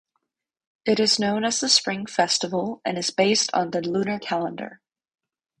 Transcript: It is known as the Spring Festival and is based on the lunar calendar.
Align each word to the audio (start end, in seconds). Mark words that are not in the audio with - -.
It 0.83 0.99
is 0.99 1.19
known 1.19 1.43
as 1.45 1.59
the 1.59 1.69
Spring 1.69 2.07
Festival 2.07 2.81
and 2.83 2.97
is 2.97 3.11
based 3.11 3.51
on 3.53 3.69
the 3.69 3.81
lunar 3.87 4.17
calendar. 4.17 4.81